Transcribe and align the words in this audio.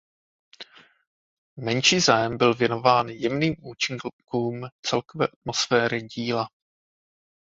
Menší 1.57 1.99
zájem 1.99 2.37
byl 2.37 2.53
věnován 2.55 3.09
jemným 3.09 3.55
účinkům 3.61 4.61
celkové 4.81 5.27
atmosféry 5.27 6.01
díla. 6.01 6.49